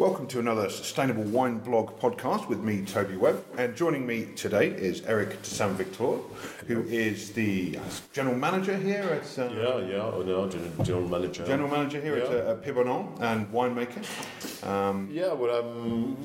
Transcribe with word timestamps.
Welcome 0.00 0.28
to 0.28 0.38
another 0.38 0.70
Sustainable 0.70 1.24
Wine 1.24 1.58
Blog 1.58 2.00
podcast 2.00 2.48
with 2.48 2.60
me, 2.60 2.86
Toby 2.86 3.18
Webb. 3.18 3.44
And 3.58 3.76
joining 3.76 4.06
me 4.06 4.28
today 4.34 4.68
is 4.68 5.02
Eric 5.02 5.42
de 5.42 5.46
Saint 5.46 5.72
Victor, 5.72 6.16
who 6.66 6.84
is 6.84 7.34
the 7.34 7.78
general 8.10 8.34
manager 8.34 8.74
here 8.78 9.02
at. 9.02 9.38
Uh, 9.38 9.52
yeah, 9.52 9.78
yeah, 9.86 9.96
oh, 9.98 10.22
no, 10.22 10.48
general, 10.82 11.06
manager. 11.06 11.44
General 11.46 11.68
manager 11.68 12.00
here 12.00 12.16
yeah. 12.16 12.24
at, 12.24 12.46
uh, 12.46 12.54
Pibarnon 12.62 13.20
and 13.20 13.52
winemaker. 13.52 14.02
Um, 14.66 15.10
yeah, 15.12 15.34
well, 15.34 15.54
I'm 15.54 16.16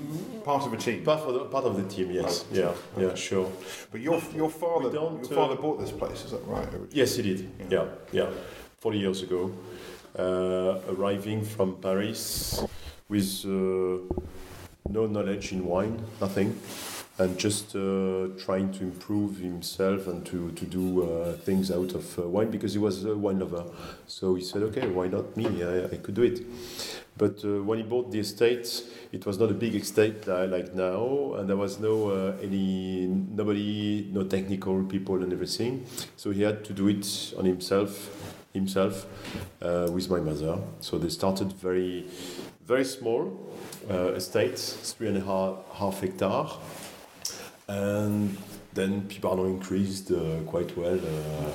part 0.46 0.66
of 0.66 0.72
a 0.72 0.78
team. 0.78 1.04
Part 1.04 1.24
of 1.24 1.34
the, 1.34 1.40
part 1.42 1.66
of 1.66 1.76
the 1.76 1.84
team, 1.94 2.12
yes. 2.12 2.46
yeah, 2.54 2.72
yeah, 2.98 3.14
sure. 3.14 3.52
But 3.92 4.00
your 4.00 4.22
your 4.34 4.50
father, 4.50 4.90
your 4.90 5.22
father 5.26 5.56
uh, 5.56 5.62
bought 5.62 5.82
this 5.82 5.92
place, 5.92 6.24
is 6.24 6.32
that 6.32 6.48
right? 6.48 6.70
Yes, 6.92 7.18
he 7.18 7.24
did. 7.24 7.52
Yeah, 7.70 7.88
yeah, 8.14 8.24
yeah. 8.24 8.30
40 8.78 9.00
years 9.00 9.22
ago, 9.22 9.52
uh, 10.18 10.80
arriving 10.94 11.44
from 11.44 11.76
Paris 11.82 12.64
with 13.08 13.46
uh, 13.46 13.98
no 14.90 15.06
knowledge 15.06 15.52
in 15.52 15.66
wine, 15.66 16.02
nothing, 16.20 16.60
and 17.18 17.38
just 17.38 17.76
uh, 17.76 18.28
trying 18.38 18.72
to 18.74 18.84
improve 18.84 19.38
himself 19.38 20.08
and 20.08 20.26
to, 20.26 20.52
to 20.52 20.66
do 20.66 21.04
uh, 21.04 21.34
things 21.34 21.72
out 21.72 21.94
of 21.94 22.18
wine 22.18 22.50
because 22.52 22.74
he 22.74 22.80
was 22.80 23.06
a 23.06 23.16
wine 23.16 23.40
lover. 23.40 23.64
So 24.08 24.36
he 24.36 24.44
said, 24.44 24.64
okay, 24.64 24.88
why 24.88 25.08
not 25.08 25.38
me? 25.38 25.64
I, 25.64 25.86
I 25.86 25.98
could 25.98 26.16
do 26.16 26.24
it. 26.24 26.42
But 27.18 27.46
uh, 27.46 27.64
when 27.64 27.78
he 27.78 27.84
bought 27.86 28.12
the 28.12 28.20
estate, 28.20 28.84
it 29.14 29.26
was 29.26 29.40
not 29.40 29.50
a 29.50 29.54
big 29.54 29.76
estate 29.76 30.28
uh, 30.28 30.48
like 30.48 30.74
now, 30.76 31.36
and 31.36 31.48
there 31.48 31.56
was 31.56 31.80
no 31.80 32.10
uh, 32.10 32.38
any 32.42 33.08
nobody, 33.08 34.10
no 34.12 34.24
technical 34.24 34.84
people 34.84 35.24
and 35.24 35.32
everything. 35.32 35.86
So 36.18 36.32
he 36.32 36.42
had 36.42 36.66
to 36.66 36.74
do 36.74 36.90
it 36.90 37.34
on 37.38 37.46
himself, 37.46 38.10
himself, 38.52 39.06
with 39.62 40.10
my 40.10 40.20
mother. 40.20 40.60
So 40.82 40.98
they 40.98 41.08
started 41.08 41.54
very 41.54 42.06
very 42.66 42.84
small 42.84 43.32
uh, 43.90 44.14
estate, 44.14 44.58
three 44.58 45.08
and 45.08 45.18
a 45.18 45.22
half, 45.22 45.56
half 45.74 46.02
hectare. 46.02 46.46
And 47.68 48.38
then 48.74 49.08
Pibarnon 49.08 49.48
increased 49.48 50.12
uh, 50.12 50.42
quite 50.48 50.76
well 50.78 51.00
uh, 51.00 51.52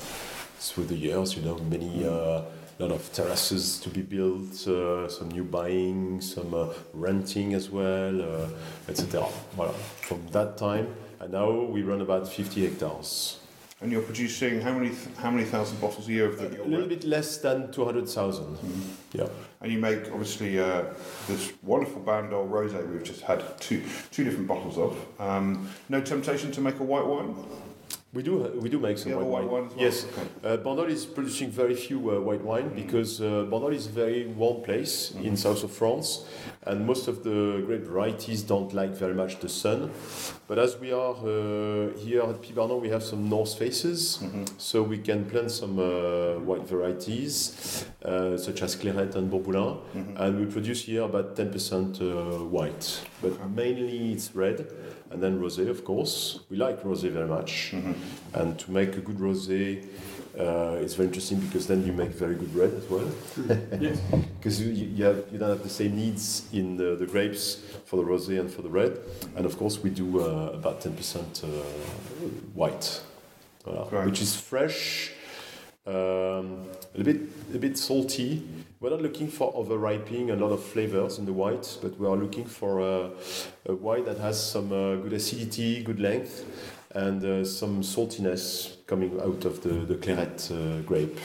through 0.59 0.85
the 0.85 0.97
years, 0.97 1.37
you 1.37 1.43
know, 1.43 1.59
many, 1.59 2.07
uh, 2.07 2.43
lot 2.81 2.93
of 2.93 3.13
terraces 3.13 3.79
to 3.79 3.91
be 3.91 4.01
built, 4.01 4.67
uh, 4.67 5.07
some 5.09 5.29
new 5.29 5.45
buying, 5.45 6.21
some 6.21 6.55
uh, 6.55 6.69
renting 6.95 7.53
as 7.53 7.69
well, 7.69 8.23
uh, 8.23 8.49
etc. 8.89 9.27
Voilà. 9.57 9.75
From 10.01 10.27
that 10.29 10.57
time, 10.57 10.89
and 11.21 11.33
now 11.33 11.51
we 11.51 11.83
run 11.83 12.01
about 12.01 12.27
50 12.27 12.67
hectares. 12.67 13.40
And 13.83 13.91
you're 13.91 14.03
producing 14.03 14.61
how 14.61 14.75
many 14.75 14.95
how 15.17 15.31
many 15.31 15.45
thousand 15.45 15.81
bottles 15.81 16.07
a 16.07 16.13
year 16.13 16.27
of 16.27 16.39
the? 16.39 16.63
A 16.63 16.65
little 16.65 16.87
bit 16.87 17.05
less 17.05 17.39
than 17.39 17.73
two 17.73 17.85
hundred 17.85 18.09
thousand. 18.09 18.57
Mm-hmm. 18.57 19.19
Yeah. 19.19 19.29
And 19.63 19.73
you 19.73 19.79
make 19.79 20.05
obviously 20.13 20.61
uh, 20.61 20.85
this 21.27 21.53
wonderful 21.63 22.03
Bandol 22.03 22.49
rosé 22.51 22.87
we've 22.91 23.03
just 23.03 23.23
had 23.23 23.43
two 23.59 23.83
two 24.11 24.23
different 24.25 24.49
bottles 24.49 24.77
of. 24.77 24.99
Um, 25.19 25.71
no 25.89 26.01
temptation 26.03 26.53
to 26.53 26.61
make 26.61 26.79
a 26.79 26.85
white 26.85 27.07
wine. 27.07 27.35
We 28.13 28.25
do 28.25 28.59
we 28.61 28.69
do 28.69 28.81
make 28.81 28.99
some 28.99 29.13
white, 29.13 29.25
white, 29.25 29.45
wine. 29.45 29.69
well? 29.69 29.73
Yes, 29.77 30.05
okay. 30.05 30.55
uh, 30.55 30.57
Bandol 30.57 30.89
is 30.89 31.07
producing 31.07 31.49
very 31.49 31.77
few 31.77 32.11
uh, 32.11 32.21
white 32.21 32.43
wine 32.43 32.71
mm. 32.71 32.75
because 32.75 33.21
uh, 33.21 33.47
Bandol 33.49 33.73
is 33.73 33.87
a 33.87 33.91
very 33.91 34.27
warm 34.27 34.63
place 34.63 35.13
mm. 35.13 35.25
in 35.25 35.37
south 35.37 35.63
of 35.63 35.71
France, 35.71 36.25
and 36.65 36.85
most 36.85 37.07
of 37.07 37.23
the 37.23 37.63
grape 37.65 37.85
varieties 37.85 38.43
don't 38.43 38.75
like 38.75 38.97
very 38.97 39.15
much 39.15 39.39
the 39.39 39.49
sun. 39.49 39.93
But 40.49 40.59
as 40.59 40.77
we 40.77 40.91
are 40.91 41.15
uh, 41.15 41.97
here 41.99 42.23
at 42.23 42.43
Pibarnon, 42.43 42.81
we 42.81 42.89
have 42.89 43.05
some 43.05 43.29
north 43.29 43.57
faces, 43.57 44.19
mm-hmm. 44.21 44.45
so 44.59 44.83
we 44.83 44.99
can 44.99 45.25
plant 45.27 45.53
some 45.53 45.79
uh, 45.79 46.41
white 46.41 46.67
varieties 46.67 47.87
uh, 48.05 48.37
such 48.37 48.63
as 48.63 48.75
Clairette 48.75 49.15
and 49.15 49.31
Bourboulenc, 49.31 49.83
mm-hmm. 49.95 50.17
and 50.17 50.41
we 50.41 50.47
produce 50.47 50.83
here 50.83 51.03
about 51.03 51.37
10% 51.37 52.01
uh, 52.01 52.45
white, 52.45 53.07
but 53.23 53.33
okay. 53.35 53.45
mainly 53.55 54.13
it's 54.15 54.35
red 54.35 54.67
and 55.11 55.23
then 55.23 55.41
rosé, 55.41 55.69
of 55.69 55.85
course. 55.85 56.41
We 56.49 56.57
like 56.57 56.83
rosé 56.83 57.11
very 57.11 57.29
much, 57.29 57.73
mm-hmm. 57.73 57.93
and 58.35 58.59
to 58.59 58.71
make 58.71 58.97
a 58.97 59.01
good 59.01 59.19
rosé, 59.19 59.85
uh, 60.39 60.79
it's 60.81 60.95
very 60.95 61.09
interesting 61.09 61.41
because 61.41 61.67
then 61.67 61.85
you 61.85 61.93
make 61.93 62.11
very 62.11 62.37
good 62.37 62.55
red 62.55 62.73
as 62.73 62.89
well. 62.89 63.11
Because 64.39 64.61
you, 64.63 64.71
you, 64.71 65.05
have, 65.05 65.25
you 65.33 65.39
don't 65.39 65.51
have 65.51 65.63
the 65.63 65.69
same 65.69 65.97
needs 65.97 66.49
in 66.53 66.77
the, 66.77 66.95
the, 66.95 67.07
grapes 67.07 67.57
for 67.85 67.97
the 67.97 68.05
rosé 68.05 68.39
and 68.39 68.51
for 68.51 68.63
the 68.63 68.69
red, 68.69 68.99
and 69.37 69.45
of 69.45 69.59
course 69.59 69.83
we 69.83 69.91
do 69.91 70.21
uh, 70.21 70.53
about 70.55 70.81
ten 70.81 70.95
percent 70.95 71.43
uh, 71.45 71.49
white, 72.55 73.03
which 74.05 74.23
is 74.23 74.37
fresh, 74.37 75.13
um, 75.87 76.69
a 76.95 77.03
bit 77.03 77.21
a 77.53 77.59
bit 77.59 77.77
salty 77.77 78.43
we're 78.81 78.91
not 78.91 79.03
looking 79.03 79.29
for 79.29 79.53
over 79.55 79.77
ripening 79.77 80.31
a 80.31 80.37
lot 80.37 80.53
of 80.53 80.65
flavors 80.65 81.19
in 81.19 81.27
the 81.27 81.33
white, 81.33 81.79
but 81.83 81.99
we 81.99 82.07
are 82.07 82.17
looking 82.17 82.47
for 82.47 82.81
a, 82.81 83.11
a 83.67 83.75
white 83.75 84.07
that 84.07 84.17
has 84.19 84.43
some 84.43 84.73
uh, 84.73 84.97
good 84.97 85.13
acidity, 85.13 85.83
good 85.83 86.01
length, 86.01 86.47
and 86.93 87.23
uh, 87.23 87.45
some 87.45 87.83
saltiness 87.83 88.79
coming 88.87 89.21
out 89.21 89.45
of 89.45 89.63
the, 89.63 89.69
the 89.69 89.97
Clairette 89.97 90.51
uh, 90.51 90.81
grape. 90.83 91.19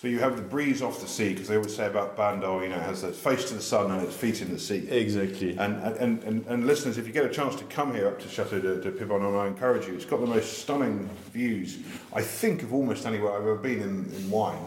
So 0.00 0.08
you 0.08 0.18
have 0.18 0.34
the 0.34 0.42
breeze 0.42 0.82
off 0.82 1.00
the 1.00 1.06
sea 1.06 1.28
because 1.28 1.46
they 1.46 1.54
always 1.54 1.76
say 1.76 1.86
about 1.86 2.16
Bandol, 2.16 2.60
you 2.64 2.70
know, 2.70 2.74
it 2.74 2.82
has 2.82 3.04
its 3.04 3.18
face 3.18 3.44
to 3.50 3.54
the 3.54 3.62
sun 3.62 3.92
and 3.92 4.02
its 4.02 4.16
feet 4.16 4.42
in 4.42 4.50
the 4.50 4.58
sea. 4.58 4.88
Exactly. 4.90 5.56
And 5.56 5.76
and, 5.76 6.24
and, 6.24 6.44
and 6.48 6.66
listeners, 6.66 6.98
if 6.98 7.06
you 7.06 7.12
get 7.12 7.24
a 7.24 7.28
chance 7.28 7.54
to 7.54 7.64
come 7.66 7.94
here 7.94 8.08
up 8.08 8.18
to 8.18 8.28
Chateau 8.28 8.58
de, 8.58 8.80
de 8.80 8.90
Pibarnon, 8.90 9.38
I 9.38 9.46
encourage 9.46 9.86
you. 9.86 9.94
It's 9.94 10.04
got 10.04 10.18
the 10.18 10.26
most 10.26 10.58
stunning 10.58 11.08
views, 11.32 11.78
I 12.12 12.20
think, 12.20 12.64
of 12.64 12.74
almost 12.74 13.06
anywhere 13.06 13.30
I've 13.30 13.42
ever 13.42 13.54
been 13.54 13.80
in, 13.80 14.12
in 14.12 14.28
wine. 14.28 14.58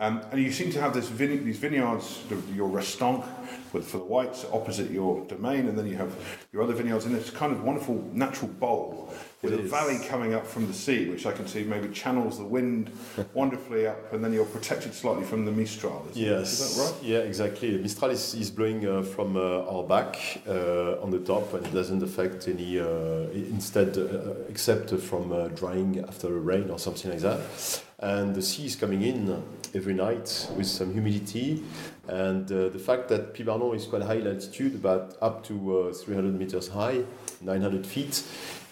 Um, 0.00 0.22
and 0.30 0.40
you 0.40 0.52
seem 0.52 0.70
to 0.72 0.80
have 0.80 0.94
this 0.94 1.08
vine- 1.08 1.44
these 1.44 1.58
vineyards, 1.58 2.22
your 2.54 2.68
Restanque, 2.68 3.26
with, 3.72 3.88
for 3.88 3.98
the 3.98 4.04
whites 4.04 4.46
opposite 4.52 4.90
your 4.90 5.24
domain, 5.26 5.68
and 5.68 5.78
then 5.78 5.86
you 5.86 5.96
have 5.96 6.14
your 6.52 6.62
other 6.62 6.74
vineyards, 6.74 7.04
in 7.04 7.12
this 7.12 7.30
kind 7.30 7.52
of 7.52 7.62
wonderful 7.62 8.02
natural 8.12 8.48
bowl 8.48 9.12
with 9.42 9.52
it 9.52 9.60
a 9.60 9.62
is. 9.62 9.70
valley 9.70 9.98
coming 10.08 10.34
up 10.34 10.46
from 10.46 10.66
the 10.66 10.72
sea, 10.72 11.08
which 11.08 11.26
I 11.26 11.32
can 11.32 11.46
see 11.46 11.62
maybe 11.62 11.88
channels 11.88 12.38
the 12.38 12.44
wind 12.44 12.90
wonderfully 13.34 13.86
up, 13.86 14.12
and 14.12 14.24
then 14.24 14.32
you're 14.32 14.44
protected 14.44 14.94
slightly 14.94 15.24
from 15.24 15.44
the 15.44 15.52
Mistral. 15.52 16.06
Is 16.10 16.16
yes. 16.16 16.58
That, 16.58 16.64
is 16.64 16.76
that 16.76 16.82
right? 16.82 17.02
Yeah, 17.02 17.18
exactly. 17.18 17.76
The 17.76 17.82
Mistral 17.82 18.10
is, 18.10 18.34
is 18.34 18.50
blowing 18.50 18.86
uh, 18.86 19.02
from 19.02 19.36
uh, 19.36 19.64
our 19.70 19.84
back 19.84 20.42
uh, 20.46 21.00
on 21.02 21.10
the 21.10 21.20
top, 21.20 21.54
and 21.54 21.66
it 21.66 21.72
doesn't 21.72 22.02
affect 22.02 22.48
any, 22.48 22.80
uh, 22.80 23.28
instead, 23.32 23.96
uh, 23.96 24.34
except 24.48 24.90
from 24.90 25.32
uh, 25.32 25.48
drying 25.48 26.04
after 26.06 26.28
a 26.28 26.40
rain 26.40 26.70
or 26.70 26.78
something 26.78 27.10
like 27.10 27.20
that. 27.20 27.82
And 28.00 28.34
the 28.34 28.42
sea 28.42 28.66
is 28.66 28.76
coming 28.76 29.02
in 29.02 29.42
every 29.74 29.94
night 29.94 30.48
with 30.56 30.66
some 30.66 30.92
humidity. 30.92 31.62
And 32.08 32.48
the 32.48 32.78
fact 32.78 33.08
that 33.08 33.34
Pibarnon 33.34 33.76
is 33.76 33.86
quite 33.86 34.02
high 34.02 34.20
altitude, 34.20 34.74
about 34.74 35.16
up 35.20 35.44
to 35.44 35.92
300 35.92 36.38
meters 36.38 36.68
high, 36.68 37.04
900 37.42 37.86
feet, 37.86 38.22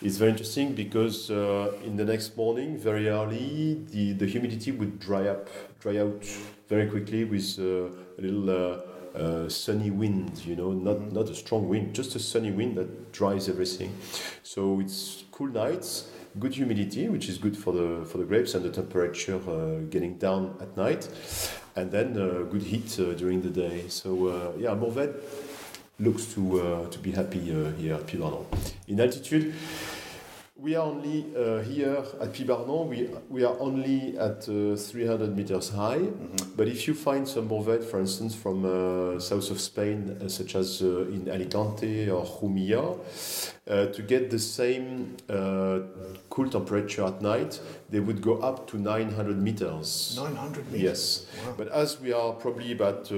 is 0.03 0.19
very 0.19 0.31
interesting 0.31 0.75
because 0.75 1.31
uh, 1.31 1.73
in 1.85 1.97
the 1.97 2.05
next 2.05 2.37
morning, 2.37 2.77
very 2.77 3.09
early, 3.09 3.83
the, 3.91 4.13
the 4.13 4.27
humidity 4.27 4.71
would 4.73 4.99
dry 4.99 5.27
up, 5.29 5.49
dry 5.81 5.99
out 5.99 6.25
very 6.69 6.89
quickly 6.89 7.25
with 7.25 7.59
uh, 7.59 7.89
a 8.19 8.21
little 8.21 8.51
uh, 8.51 8.81
uh 9.19 9.49
sunny 9.49 9.91
wind. 9.91 10.45
You 10.45 10.57
know, 10.57 10.73
not 10.73 10.97
mm-hmm. 10.97 11.15
not 11.15 11.31
a 11.31 11.35
strong 11.35 11.69
wind, 11.69 11.95
just 11.95 12.15
a 12.15 12.19
sunny 12.19 12.51
wind 12.51 12.77
that 12.77 13.13
dries 13.13 13.49
everything. 13.49 13.97
So 14.43 14.81
it's 14.81 15.25
cool 15.33 15.49
nights, 15.49 16.11
good 16.39 16.55
humidity, 16.55 17.09
which 17.09 17.29
is 17.29 17.39
good 17.39 17.57
for 17.57 17.73
the 17.73 18.05
for 18.05 18.19
the 18.19 18.25
grapes, 18.25 18.55
and 18.55 18.65
the 18.65 18.71
temperature 18.71 19.41
uh, 19.49 19.81
getting 19.91 20.19
down 20.19 20.57
at 20.61 20.77
night, 20.77 21.09
and 21.77 21.91
then 21.91 22.17
uh, 22.19 22.43
good 22.51 22.63
heat 22.63 22.89
during 23.17 23.43
the 23.43 23.51
day. 23.51 23.89
So 23.89 24.55
yeah, 24.59 24.75
Mourvèdre 24.75 25.15
looks 25.99 26.35
to 26.35 26.61
uh, 26.61 26.91
to 26.91 26.99
be 26.99 27.11
happy 27.13 27.41
uh, 27.51 27.71
here 27.73 27.95
at 27.95 28.07
Pibarnon. 28.07 28.45
In 28.89 29.01
altitude, 29.01 29.55
we 30.67 30.75
are 30.75 30.85
only 30.85 31.25
uh, 31.37 31.63
here 31.63 32.03
at 32.21 32.33
Pibarnon. 32.33 32.89
We 32.89 33.09
we 33.31 33.45
are 33.45 33.57
only 33.61 34.19
at 34.19 34.49
uh, 34.49 34.75
300 34.75 35.37
meters 35.37 35.69
high. 35.71 35.99
Mm-hmm. 35.99 36.57
But 36.57 36.67
if 36.67 36.89
you 36.89 36.95
find 36.95 37.29
some 37.29 37.49
Mourvèdre, 37.49 37.85
for 37.85 38.01
instance, 38.01 38.35
from 38.35 38.65
uh, 38.65 39.21
south 39.21 39.51
of 39.53 39.61
Spain, 39.61 40.19
uh, 40.21 40.29
such 40.29 40.57
as 40.57 40.83
uh, 40.83 41.15
in 41.17 41.29
Alicante 41.29 42.11
or 42.11 42.25
Jumilla, 42.25 42.99
uh, 43.69 43.87
to 43.93 44.03
get 44.03 44.31
the 44.31 44.39
same 44.39 45.17
cool 46.31 46.49
temperature 46.51 47.05
at 47.05 47.23
night, 47.23 47.61
they 47.91 48.01
would 48.01 48.21
go 48.21 48.39
up 48.39 48.67
to 48.67 48.77
900 48.77 49.41
meters. 49.41 50.19
900 50.19 50.73
meters. 50.73 50.83
Yes, 50.83 51.27
wow. 51.47 51.55
but 51.57 51.69
as 51.69 52.01
we 52.01 52.13
are 52.13 52.33
probably 52.33 52.73
about 52.73 53.09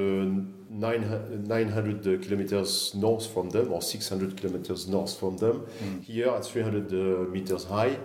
900 0.71 2.23
kilometers 2.23 2.95
north 2.95 3.27
from 3.33 3.51
them 3.51 3.73
or 3.73 3.81
600 3.81 4.37
kilometers 4.37 4.87
north 4.87 5.19
from 5.19 5.37
them. 5.39 5.67
Mm. 5.83 6.05
Here 6.05 6.29
at 6.29 6.45
300 6.45 6.93
uh, 6.93 7.31
meters 7.31 7.65
high, 7.65 7.97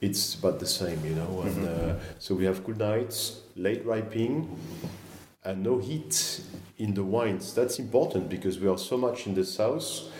it's 0.00 0.34
about 0.34 0.58
the 0.58 0.66
same, 0.66 1.04
you 1.04 1.14
know. 1.14 1.42
And 1.42 1.56
mm-hmm. 1.56 1.90
uh, 1.90 1.94
so 2.18 2.34
we 2.34 2.44
have 2.44 2.64
cool 2.64 2.76
nights, 2.76 3.40
late 3.56 3.84
ripening, 3.86 4.58
and 5.44 5.62
no 5.62 5.78
heat 5.78 6.42
in 6.78 6.94
the 6.94 7.04
wines. 7.04 7.54
That's 7.54 7.78
important 7.78 8.28
because 8.28 8.58
we 8.58 8.68
are 8.68 8.78
so 8.78 8.96
much 8.96 9.26
in 9.26 9.34
the 9.34 9.44
south 9.44 10.10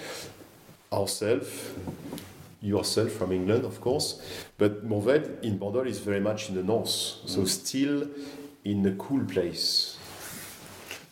ourselves. 0.92 1.72
Yourself 2.60 3.10
from 3.10 3.32
England, 3.32 3.64
of 3.64 3.80
course, 3.80 4.22
but 4.56 4.88
Mourvèdre 4.88 5.42
in 5.42 5.58
Bandol 5.58 5.88
is 5.88 5.98
very 5.98 6.20
much 6.20 6.48
in 6.48 6.54
the 6.54 6.62
north, 6.62 6.88
so 6.88 7.40
mm. 7.40 7.48
still 7.48 8.08
in 8.64 8.86
a 8.86 8.92
cool 8.92 9.24
place 9.24 9.96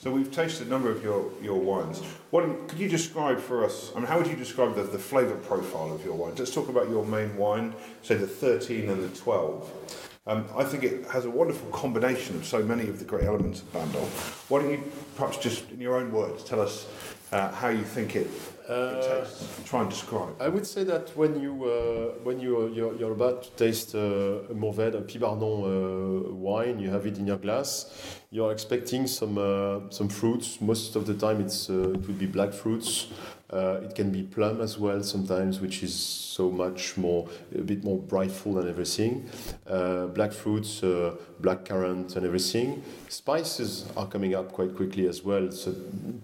So 0.01 0.11
we've 0.11 0.33
tasted 0.33 0.67
a 0.67 0.71
number 0.71 0.91
of 0.91 1.05
your, 1.05 1.31
your 1.43 1.61
wines. 1.61 1.99
What 2.31 2.69
could 2.69 2.79
you 2.79 2.89
describe 2.89 3.39
for 3.39 3.67
us? 3.67 3.93
I 3.95 3.99
mean, 3.99 4.07
how 4.07 4.17
would 4.17 4.29
you 4.29 4.35
describe 4.35 4.75
the, 4.75 4.85
the 4.85 4.99
flavour 4.99 5.37
profile 5.37 5.93
of 5.93 6.03
your 6.03 6.15
wines? 6.15 6.39
Let's 6.39 6.55
talk 6.55 6.71
about 6.71 6.89
your 6.89 7.05
main 7.05 7.37
wine, 7.37 7.75
say 8.01 8.15
the 8.15 8.27
13 8.27 8.89
and 8.89 9.03
the 9.03 9.15
12. 9.15 10.09
Um, 10.27 10.47
I 10.57 10.65
think 10.65 10.85
it 10.85 11.05
has 11.09 11.27
a 11.27 11.31
wonderful 11.31 11.69
combination 11.69 12.37
of 12.37 12.47
so 12.47 12.63
many 12.63 12.89
of 12.89 12.99
the 12.99 13.05
great 13.05 13.25
elements 13.25 13.61
of 13.61 13.71
Bandol. 13.75 14.07
Why 14.49 14.63
don't 14.63 14.71
you 14.71 14.83
perhaps 15.17 15.37
just, 15.37 15.71
in 15.71 15.83
your 15.83 15.99
own 15.99 16.11
words, 16.13 16.45
tell 16.45 16.63
us 16.63 16.87
uh, 17.31 17.51
how 17.53 17.69
you 17.69 17.85
think 17.85 18.17
it, 18.17 18.29
it? 18.71 19.67
Try 19.67 19.81
and 19.81 19.91
describe. 19.91 20.35
I 20.41 20.49
would 20.49 20.67
say 20.67 20.85
that 20.85 21.11
when 21.17 21.41
you 21.41 21.65
uh, 21.65 22.25
when 22.25 22.41
you 22.41 22.69
you're, 22.69 22.95
you're 22.97 23.13
about 23.13 23.43
to 23.43 23.51
taste 23.51 23.95
uh, 23.95 24.51
a 24.51 24.55
Mourvèdre, 24.55 24.99
a 24.99 25.03
Pibarnon 25.03 25.65
uh, 25.65 26.33
wine, 26.35 26.79
you 26.79 26.91
have 26.91 27.07
it 27.07 27.19
in 27.19 27.27
your 27.27 27.39
glass. 27.39 27.87
You're 28.31 28.53
expecting 28.53 29.07
some 29.07 29.39
uh, 29.39 29.91
some 29.91 30.09
fruits. 30.09 30.61
Most 30.61 30.97
of 30.97 31.07
the 31.07 31.15
time, 31.15 31.41
it's 31.41 31.69
uh, 31.69 31.91
it 31.91 32.07
would 32.07 32.19
be 32.19 32.27
black 32.27 32.53
fruits. 32.53 33.09
Uh, 33.53 33.81
it 33.83 33.95
can 33.95 34.11
be 34.11 34.23
plum 34.23 34.61
as 34.61 34.79
well 34.79 35.03
sometimes, 35.03 35.61
which 35.61 35.83
is 35.83 35.95
so 35.95 36.51
much 36.51 36.97
more, 36.97 37.29
a 37.55 37.63
bit 37.63 37.83
more 37.83 37.99
brightful 37.99 38.55
than 38.55 38.69
everything. 38.69 39.29
Uh, 39.67 40.07
black 40.07 40.33
fruits, 40.33 40.83
uh, 40.83 41.17
black 41.41 41.65
currant, 41.65 42.15
and 42.17 42.25
everything. 42.25 42.83
Spices 43.09 43.87
are 43.97 44.07
coming 44.07 44.35
up 44.35 44.53
quite 44.53 44.75
quickly 44.77 45.09
as 45.09 45.25
well. 45.25 45.51
So 45.51 45.75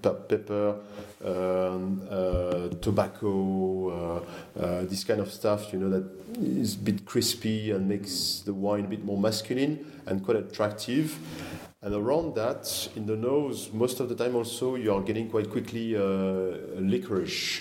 pepper, 0.02 0.76
um, 1.24 2.02
uh, 2.08 2.68
tobacco, 2.80 4.22
uh, 4.56 4.60
uh, 4.60 4.82
this 4.84 5.02
kind 5.02 5.20
of 5.20 5.32
stuff. 5.32 5.72
You 5.72 5.80
know 5.80 5.90
that 5.90 6.04
is 6.40 6.76
a 6.76 6.78
bit 6.78 7.04
crispy 7.04 7.72
and 7.72 7.88
makes 7.88 8.42
the 8.44 8.54
wine 8.54 8.84
a 8.84 8.88
bit 8.88 9.04
more 9.04 9.18
masculine 9.18 9.84
and 10.06 10.24
quite 10.24 10.36
attractive. 10.36 11.18
And 11.86 11.94
around 11.94 12.34
that, 12.34 12.88
in 12.96 13.06
the 13.06 13.14
nose, 13.14 13.70
most 13.72 14.00
of 14.00 14.08
the 14.08 14.16
time 14.16 14.34
also 14.34 14.74
you 14.74 14.92
are 14.92 15.00
getting 15.00 15.30
quite 15.30 15.48
quickly 15.48 15.94
uh, 15.94 16.00
licorice, 16.80 17.60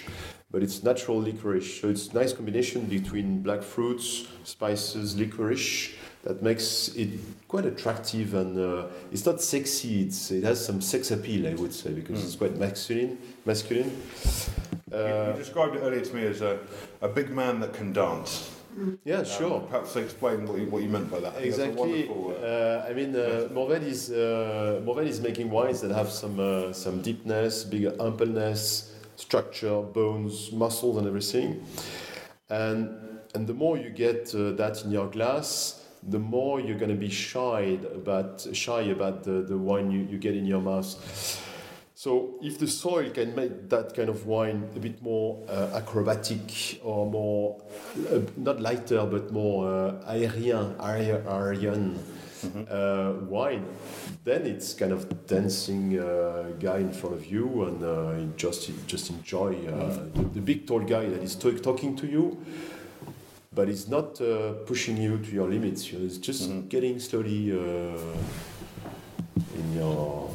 but 0.49 0.63
it's 0.63 0.81
natural 0.81 1.19
licorice. 1.19 1.79
So 1.79 1.89
it's 1.89 2.07
a 2.07 2.15
nice 2.15 2.33
combination 2.33 2.85
between 2.85 3.43
black 3.43 3.61
fruits, 3.61 4.25
spices, 4.43 5.15
licorice 5.15 5.93
that 6.23 6.41
makes 6.41 6.87
it 6.95 7.09
quite 7.47 7.67
attractive 7.67 8.33
and 8.33 8.57
uh, 8.57 8.87
it's 9.11 9.27
not 9.27 9.43
sexy. 9.43 10.01
It's, 10.01 10.31
it 10.31 10.43
has 10.43 10.65
some 10.65 10.81
sex 10.81 11.11
appeal, 11.11 11.47
I 11.47 11.53
would 11.53 11.71
say, 11.71 11.93
because 11.93 12.19
mm. 12.19 12.25
it's 12.25 12.35
quite 12.35 12.57
masculine. 12.57 13.19
Masculine. 13.45 13.95
Uh, 14.91 14.97
you, 14.97 15.33
you, 15.33 15.37
described 15.37 15.75
it 15.75 15.81
earlier 15.81 16.01
to 16.01 16.15
me 16.15 16.25
as 16.25 16.41
a, 16.41 16.57
a 17.01 17.07
big 17.07 17.29
man 17.29 17.59
that 17.59 17.75
can 17.75 17.93
dance. 17.93 18.54
Yeah, 19.03 19.19
um, 19.19 19.25
sure. 19.25 19.59
Perhaps 19.69 19.95
explain 19.95 20.45
what 20.45 20.59
you, 20.59 20.65
what 20.67 20.83
you 20.83 20.89
meant 20.89 21.09
by 21.09 21.19
that. 21.19 21.41
Exactly. 21.41 22.09
Uh, 22.09 22.13
uh, 22.13 22.85
I 22.89 22.93
mean, 22.93 23.15
uh, 23.15 23.47
Mourvèdre 23.51 23.87
is 23.87 24.11
uh, 24.11 24.81
Mourvèdre 24.83 25.07
is 25.07 25.21
making 25.21 25.49
wines 25.49 25.81
that 25.81 25.91
have 25.91 26.09
some 26.09 26.39
uh, 26.39 26.73
some 26.73 27.01
deepness, 27.01 27.63
bigger 27.63 27.93
ampleness, 27.99 28.91
structure, 29.15 29.81
bones, 29.81 30.51
muscles, 30.51 30.97
and 30.97 31.07
everything. 31.07 31.63
And 32.49 32.89
and 33.33 33.47
the 33.47 33.53
more 33.53 33.77
you 33.77 33.89
get 33.89 34.33
uh, 34.35 34.51
that 34.51 34.83
in 34.83 34.91
your 34.91 35.07
glass, 35.07 35.85
the 36.03 36.19
more 36.19 36.59
you're 36.59 36.77
going 36.77 36.91
to 36.91 36.97
be 36.97 37.09
shy 37.09 37.77
about 37.93 38.45
shy 38.53 38.81
about 38.81 39.23
the, 39.23 39.41
the 39.41 39.57
wine 39.57 39.91
you, 39.91 40.01
you 40.09 40.17
get 40.17 40.35
in 40.35 40.45
your 40.45 40.61
mouth. 40.61 41.41
So 42.05 42.37
if 42.39 42.59
the 42.59 42.67
soil 42.67 43.09
can 43.09 43.33
make 43.33 43.67
that 43.69 43.95
kind 43.95 44.09
of 44.09 44.27
wine 44.27 44.69
a 44.75 44.79
bit 44.79 45.01
more 45.01 45.43
uh, 45.49 45.71
acrobatic 45.73 46.79
or 46.83 47.09
more, 47.09 47.59
uh, 48.11 48.19
not 48.37 48.61
lighter, 48.61 49.07
but 49.07 49.31
more 49.31 49.67
uh, 49.67 50.13
aérien, 50.13 50.75
aerian 50.77 51.97
mm-hmm. 51.97 52.63
uh, 52.69 53.13
wine, 53.27 53.65
then 54.23 54.45
it's 54.45 54.75
kind 54.75 54.91
of 54.91 55.25
dancing 55.25 55.97
uh, 55.97 56.51
guy 56.59 56.77
in 56.77 56.93
front 56.93 57.15
of 57.15 57.25
you 57.25 57.63
and 57.63 57.83
uh, 57.83 58.19
just 58.37 58.69
just 58.85 59.09
enjoy 59.09 59.53
uh, 59.53 59.71
mm-hmm. 59.71 60.21
the, 60.21 60.29
the, 60.35 60.41
big 60.41 60.67
tall 60.67 60.81
guy 60.81 61.09
that 61.09 61.23
is 61.23 61.33
talk, 61.33 61.59
talking 61.63 61.95
to 61.95 62.05
you. 62.05 62.37
But 63.51 63.67
it's 63.67 63.87
not 63.87 64.21
pushing 64.67 64.97
you 64.97 65.17
to 65.17 65.31
your 65.31 65.49
limits. 65.49 65.91
You 65.91 65.97
know, 65.97 66.05
it's 66.05 66.19
just 66.19 66.51
mm-hmm. 66.51 66.67
getting 66.67 66.99
slowly 66.99 67.49
in 67.49 67.97
your 69.73 70.29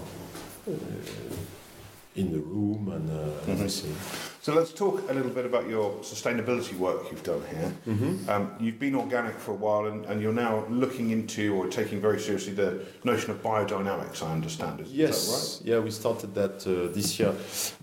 in 2.17 2.33
the 2.33 2.39
room 2.39 2.91
and 2.93 3.09
uh, 3.09 3.15
mm-hmm. 3.15 3.53
everything. 3.53 3.95
So 4.43 4.55
let's 4.55 4.73
talk 4.73 5.09
a 5.11 5.12
little 5.12 5.31
bit 5.31 5.45
about 5.45 5.69
your 5.69 5.93
sustainability 6.01 6.77
work 6.77 7.11
you've 7.11 7.23
done 7.23 7.43
here. 7.51 7.73
Mm-hmm. 7.87 8.29
Um, 8.29 8.53
you've 8.59 8.79
been 8.79 8.95
organic 8.95 9.39
for 9.39 9.53
a 9.53 9.55
while 9.55 9.87
and, 9.87 10.05
and, 10.07 10.21
you're 10.21 10.33
now 10.33 10.65
looking 10.69 11.11
into 11.11 11.55
or 11.55 11.69
taking 11.69 12.01
very 12.01 12.19
seriously 12.19 12.55
the 12.55 12.85
notion 13.05 13.31
of 13.31 13.43
biodynamics, 13.43 14.23
I 14.23 14.33
understand. 14.33 14.81
Is, 14.81 14.93
yes, 14.93 15.29
is 15.29 15.61
right? 15.61 15.69
yeah, 15.71 15.79
we 15.79 15.91
started 15.91 16.35
that 16.35 16.67
uh, 16.67 16.93
this 16.93 17.19
year. 17.19 17.35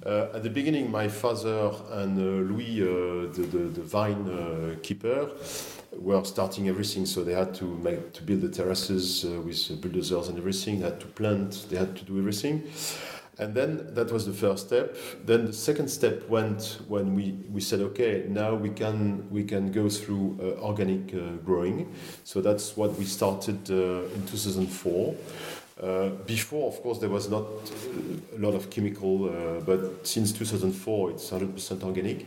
Uh, 0.06 0.36
at 0.36 0.44
the 0.44 0.50
beginning, 0.50 0.92
my 0.92 1.08
father 1.08 1.72
and 1.92 2.18
uh, 2.18 2.52
Louis, 2.52 2.82
uh, 2.82 3.32
the, 3.34 3.48
the, 3.50 3.58
the, 3.60 3.84
vine 3.84 4.28
uh, 4.28 4.76
keeper, 4.82 5.30
were 5.94 6.24
starting 6.26 6.68
everything, 6.68 7.06
so 7.06 7.24
they 7.24 7.34
had 7.34 7.54
to 7.56 7.66
make 7.66 8.14
to 8.14 8.24
build 8.24 8.42
the 8.42 8.50
terraces 8.50 9.26
uh, 9.26 9.42
with 9.42 9.82
bulldozers 9.82 10.28
and 10.28 10.38
everything. 10.38 10.80
They 10.80 10.86
had 10.86 11.00
to 11.00 11.08
plant, 11.08 11.68
they 11.70 11.78
had 11.78 11.96
to 11.96 12.04
do 12.04 12.18
everything. 12.18 12.64
And 13.40 13.54
then 13.54 13.94
that 13.94 14.12
was 14.12 14.26
the 14.26 14.34
first 14.34 14.68
step. 14.68 14.96
Then 15.26 15.46
the 15.46 15.54
second 15.54 15.90
step 15.90 16.28
went 16.28 16.80
when 16.88 17.14
we, 17.14 17.38
we 17.52 17.62
said, 17.62 17.82
okay, 17.82 18.26
now 18.28 18.56
we 18.56 18.70
can 18.70 19.30
we 19.30 19.44
can 19.44 19.72
go 19.72 19.90
through 19.90 20.40
uh, 20.42 20.62
organic 20.64 21.14
uh, 21.14 21.38
growing. 21.46 21.94
So 22.24 22.42
that's 22.42 22.76
what 22.76 22.98
we 22.98 23.06
started 23.06 23.70
uh, 23.70 24.14
in 24.16 24.26
2004. 24.26 25.16
Uh, 25.80 26.10
before, 26.26 26.68
of 26.68 26.82
course, 26.82 26.98
there 26.98 27.10
was 27.10 27.30
not 27.30 27.46
a 28.36 28.40
lot 28.40 28.56
of 28.56 28.72
chemical, 28.72 29.30
uh, 29.30 29.60
but 29.60 30.08
since 30.08 30.32
2004, 30.32 31.12
it's 31.12 31.30
100% 31.30 31.84
organic. 31.84 32.26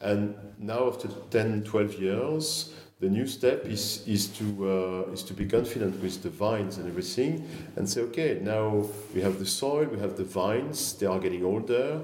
And 0.00 0.34
now, 0.58 0.88
after 0.88 1.06
10, 1.30 1.62
12 1.62 1.94
years, 2.00 2.74
the 3.04 3.10
new 3.10 3.26
step 3.26 3.66
is, 3.66 4.02
is, 4.06 4.28
to, 4.28 5.04
uh, 5.06 5.12
is 5.12 5.22
to 5.22 5.34
be 5.34 5.44
confident 5.44 6.00
with 6.02 6.22
the 6.22 6.30
vines 6.30 6.78
and 6.78 6.88
everything 6.88 7.46
and 7.76 7.86
say, 7.86 8.00
okay, 8.00 8.38
now 8.40 8.86
we 9.14 9.20
have 9.20 9.38
the 9.38 9.44
soil, 9.44 9.84
we 9.84 9.98
have 9.98 10.16
the 10.16 10.24
vines, 10.24 10.94
they 10.94 11.04
are 11.04 11.18
getting 11.18 11.44
older, 11.44 12.00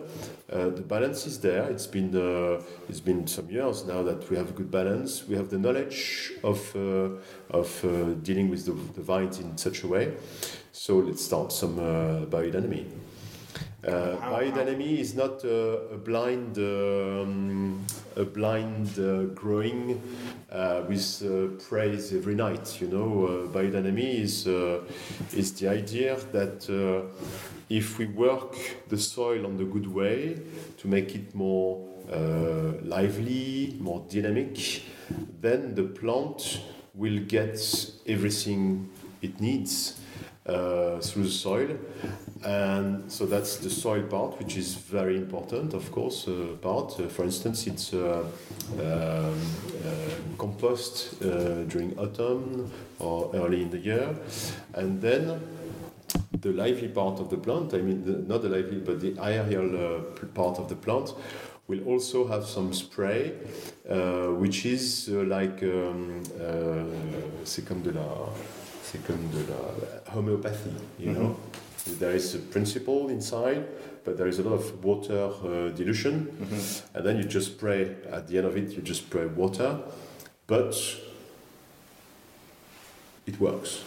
uh, 0.52 0.69
the 0.69 0.82
balance 0.82 1.26
is 1.26 1.41
there. 1.41 1.62
It's 1.70 1.87
been, 1.87 2.14
uh, 2.14 2.62
it's 2.87 3.00
been 3.00 3.26
some 3.26 3.49
years 3.49 3.87
now 3.87 4.02
that 4.02 4.29
we 4.29 4.37
have 4.37 4.50
a 4.50 4.52
good 4.52 4.70
balance. 4.70 5.26
We 5.26 5.37
have 5.37 5.49
the 5.49 5.56
knowledge 5.56 6.32
of, 6.44 6.61
uh, 6.76 7.17
of 7.49 7.82
uh, 7.82 8.12
dealing 8.23 8.50
with 8.50 8.67
the, 8.67 8.73
the, 8.93 9.00
vines 9.00 9.38
in 9.38 9.56
such 9.56 9.85
a 9.85 9.88
way. 9.88 10.12
So 10.73 10.99
let's 10.99 11.25
start 11.25 11.50
some 11.50 11.79
uh. 13.87 13.90
Uh, 13.90 14.16
biodynamy 14.30 14.99
is 14.99 15.14
not 15.14 15.44
uh, 15.44 15.94
a 15.94 15.96
blind, 15.96 16.58
um, 16.58 17.84
a 18.16 18.25
blind 18.25 18.99
uh, 18.99 19.22
growing 19.34 20.00
uh, 20.50 20.82
with 20.88 21.22
uh, 21.22 21.62
praise 21.68 22.12
every 22.12 22.34
night. 22.34 22.80
You 22.80 22.88
know, 22.88 23.26
uh, 23.26 23.46
biodynamy 23.49 24.20
is 24.20 24.46
is 25.34 25.52
the 25.54 25.68
idea 25.68 26.16
that 26.32 26.68
if 27.68 27.99
we 27.99 28.06
work 28.06 28.56
the 28.88 28.99
soil 28.99 29.46
on 29.46 29.56
the 29.56 29.64
good 29.64 29.87
way 29.87 30.40
to 30.78 30.88
make 30.88 31.14
it 31.14 31.34
more 31.34 31.87
lively, 32.82 33.76
more 33.78 34.04
dynamic, 34.10 34.82
then 35.40 35.75
the 35.75 35.84
plant 35.84 36.60
will 36.94 37.20
get 37.20 37.56
everything 38.06 38.90
it 39.22 39.40
needs 39.40 40.00
uh, 40.50 40.99
through 41.00 41.25
the 41.25 41.30
soil. 41.30 41.69
And 42.42 43.12
so 43.12 43.26
that's 43.26 43.59
the 43.59 43.69
soil 43.69 44.02
part, 44.02 44.38
which 44.38 44.57
is 44.57 44.75
very 44.75 45.16
important, 45.16 45.75
of 45.75 45.92
course, 45.92 46.26
uh, 46.26 46.57
part. 46.62 46.99
Uh, 46.99 47.09
for 47.09 47.25
instance, 47.25 47.66
it's 47.66 47.92
uh, 47.92 48.25
um, 48.78 48.80
uh, 48.80 49.35
compost 50.38 51.23
uh, 51.23 51.64
during 51.64 51.99
autumn 51.99 52.71
or 52.99 53.30
early 53.35 53.61
in 53.62 53.71
the 53.71 53.78
year. 53.78 54.16
And 54.73 55.02
then 55.02 55.40
the 56.40 56.52
lively 56.52 56.88
part 56.88 57.21
of 57.21 57.28
the 57.28 57.37
plant, 57.37 57.75
I 57.75 57.83
mean, 57.83 58.04
the, 58.04 58.12
not 58.26 58.40
the 58.40 58.49
lively, 58.49 58.78
but 58.78 59.00
the 59.00 59.19
aerial 59.23 60.02
part 60.35 60.59
of 60.59 60.69
the 60.69 60.76
plant, 60.76 61.12
will 61.69 61.85
also 61.85 62.26
have 62.26 62.47
some 62.47 62.73
spray, 62.73 63.33
which 64.38 64.66
is 64.66 65.09
like 65.09 65.62
um, 65.62 66.23
c'est 67.45 67.64
comme 67.64 67.83
de 67.83 67.92
la 67.92 68.28
c'est 68.90 69.04
comme 69.06 69.28
de 69.32 69.44
la 69.49 70.16
homeopathy, 70.16 70.70
you 70.99 71.12
know. 71.12 71.37
Mm-hmm. 71.87 71.99
There 71.99 72.14
is 72.14 72.35
a 72.35 72.38
principle 72.38 73.09
inside, 73.09 73.64
but 74.04 74.16
there 74.16 74.28
is 74.28 74.38
a 74.38 74.42
lot 74.42 74.54
of 74.54 74.85
water 74.85 75.30
uh, 75.44 75.68
dilution, 75.70 76.26
mm-hmm. 76.26 76.97
and 76.97 77.06
then 77.06 77.16
you 77.16 77.25
just 77.25 77.52
spray. 77.52 77.97
At 78.11 78.26
the 78.26 78.38
end 78.38 78.47
of 78.47 78.56
it, 78.56 78.73
you 78.73 78.82
just 78.82 79.02
spray 79.06 79.26
water, 79.26 79.78
but 80.47 80.75
it 83.26 83.40
works. 83.40 83.82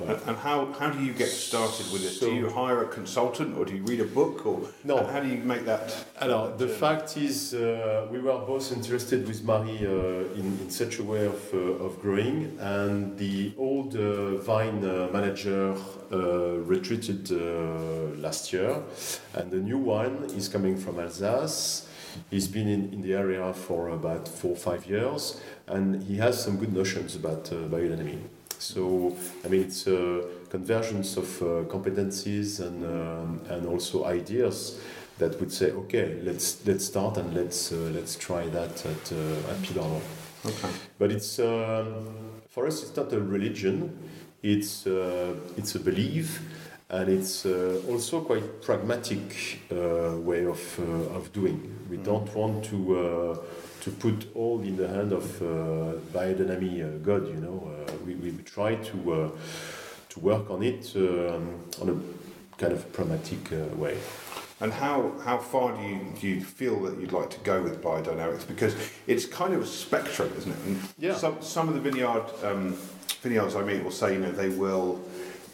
And, 0.00 0.18
and 0.26 0.36
how, 0.38 0.72
how 0.78 0.90
do 0.90 1.02
you 1.04 1.12
get 1.12 1.28
started 1.28 1.86
with 1.92 2.02
this? 2.02 2.18
So- 2.20 2.30
do 2.30 2.34
you 2.34 2.48
hire 2.48 2.82
a 2.84 2.88
consultant 2.88 3.56
or 3.56 3.64
do 3.64 3.74
you 3.76 3.82
read 3.84 4.00
a 4.00 4.04
book 4.04 4.46
or 4.46 4.60
No. 4.84 5.04
how, 5.06 5.20
do 5.20 5.28
you 5.28 5.36
make 5.44 5.64
that? 5.66 5.94
Alors, 6.20 6.56
the 6.56 6.68
fact 6.68 7.16
is, 7.16 7.54
uh, 7.54 8.06
we 8.10 8.18
were 8.18 8.38
both 8.38 8.72
interested 8.72 9.26
with 9.28 9.44
Marie 9.44 9.86
uh, 9.86 10.38
in, 10.38 10.58
in 10.62 10.70
such 10.70 10.98
a 10.98 11.02
way 11.04 11.26
of, 11.26 11.40
uh, 11.54 11.84
of 11.84 12.00
growing, 12.00 12.56
and 12.60 13.18
the 13.18 13.52
old 13.58 13.94
uh, 13.96 14.36
vine 14.38 14.84
uh, 14.84 15.08
manager 15.12 15.74
uh, 16.12 16.16
retreated 16.72 17.30
uh, 17.32 17.36
last 18.20 18.52
year, 18.52 18.82
and 19.34 19.50
the 19.50 19.58
new 19.58 19.78
one 19.78 20.24
is 20.36 20.48
coming 20.48 20.76
from 20.76 20.98
Alsace. 20.98 21.86
He's 22.30 22.48
been 22.48 22.68
in, 22.68 22.92
in 22.92 23.00
the 23.02 23.14
area 23.14 23.52
for 23.52 23.88
about 23.90 24.26
four 24.26 24.52
or 24.52 24.56
five 24.56 24.86
years, 24.86 25.40
and 25.66 26.02
he 26.02 26.16
has 26.16 26.42
some 26.42 26.56
good 26.56 26.72
notions 26.72 27.14
about 27.14 27.52
uh, 27.52 27.56
biodynamic. 27.68 28.18
So, 28.60 29.16
I 29.44 29.48
mean, 29.48 29.62
it's 29.62 29.86
a 29.86 30.22
convergence 30.50 31.16
of 31.16 31.42
uh, 31.42 31.46
competencies 31.64 32.60
and, 32.60 32.84
um, 32.84 33.40
and 33.48 33.66
also 33.66 34.04
ideas 34.04 34.78
that 35.18 35.40
would 35.40 35.50
say, 35.52 35.70
okay, 35.72 36.20
let's 36.22 36.58
let's 36.66 36.84
start 36.84 37.16
and 37.16 37.34
let's 37.34 37.72
uh, 37.72 37.76
let's 37.94 38.16
try 38.16 38.46
that 38.48 38.84
at 38.86 39.12
uh, 39.12 39.50
at 39.52 39.56
Pibarnon. 39.62 40.02
Okay. 40.44 40.68
But 40.98 41.10
it's 41.10 41.38
um, 41.38 42.42
for 42.50 42.66
us, 42.66 42.82
it's 42.82 42.96
not 42.96 43.12
a 43.12 43.20
religion. 43.20 43.98
It's 44.42 44.86
uh, 44.86 45.34
it's 45.56 45.74
a 45.74 45.80
belief, 45.80 46.40
and 46.90 47.08
it's 47.08 47.44
uh, 47.46 47.80
also 47.88 48.20
quite 48.20 48.62
pragmatic 48.62 49.60
uh, 49.70 50.16
way 50.18 50.44
of 50.46 50.60
uh, 50.78 51.16
of 51.18 51.32
doing. 51.32 51.60
We 51.90 51.96
Mhm. 51.96 52.04
don't 52.04 52.34
want 52.34 52.64
to. 52.70 53.38
To 53.82 53.90
put 53.90 54.30
all 54.34 54.60
in 54.60 54.76
the 54.76 54.88
hand 54.88 55.12
of 55.12 55.40
uh, 55.40 55.44
biodynamic 56.12 56.84
uh, 56.84 56.98
God, 56.98 57.26
you 57.28 57.36
know, 57.36 57.72
uh, 57.88 57.92
we, 58.04 58.14
we 58.14 58.32
try 58.42 58.74
to 58.74 59.12
uh, 59.12 59.30
to 60.10 60.20
work 60.20 60.50
on 60.50 60.62
it 60.62 60.92
um, 60.96 61.60
on 61.80 61.88
a 61.88 62.58
kind 62.58 62.72
of 62.72 62.92
pragmatic 62.92 63.52
uh, 63.52 63.74
way. 63.76 63.96
And 64.60 64.72
how, 64.72 65.14
how 65.24 65.38
far 65.38 65.74
do 65.74 65.82
you, 65.82 66.00
do 66.20 66.28
you 66.28 66.44
feel 66.44 66.82
that 66.82 67.00
you'd 67.00 67.12
like 67.12 67.30
to 67.30 67.38
go 67.40 67.62
with 67.62 67.82
biodynamics? 67.82 68.46
Because 68.46 68.76
it's 69.06 69.24
kind 69.24 69.54
of 69.54 69.62
a 69.62 69.66
spectrum, 69.66 70.30
isn't 70.36 70.52
it? 70.52 70.58
And 70.66 70.88
Yeah. 70.98 71.14
Some, 71.14 71.40
some 71.40 71.68
of 71.68 71.74
the 71.74 71.80
vineyard 71.80 72.24
um, 72.44 72.76
vineyards 73.22 73.56
I 73.56 73.62
meet 73.62 73.82
will 73.82 73.90
say, 73.90 74.12
you 74.12 74.20
know, 74.20 74.32
they 74.32 74.50
will 74.50 75.00